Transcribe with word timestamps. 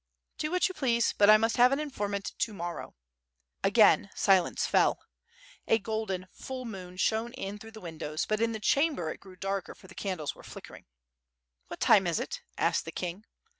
"Do 0.39 0.49
what 0.49 0.67
you 0.67 0.73
please, 0.73 1.13
but 1.15 1.29
1 1.29 1.39
must 1.39 1.57
have 1.57 1.71
an 1.71 1.79
informant 1.79 2.33
to 2.39 2.53
morrow." 2.55 2.95
Again 3.63 4.09
silence 4.15 4.65
fell. 4.65 4.97
A 5.67 5.77
golden, 5.77 6.25
full 6.31 6.65
moon 6.65 6.97
shone 6.97 7.33
in 7.33 7.59
through 7.59 7.69
the 7.73 7.81
windows, 7.81 8.25
but 8.25 8.41
in 8.41 8.51
the 8.51 8.59
chamber 8.59 9.11
it 9.11 9.19
grew 9.19 9.35
darker 9.35 9.75
for 9.75 9.85
the 9.85 9.93
candles 9.93 10.33
were 10.33 10.41
flickering. 10.41 10.87
"What 11.67 11.79
time 11.79 12.07
is 12.07 12.19
it?" 12.19 12.41
asked 12.57 12.85
the 12.85 12.91
king. 12.91 13.25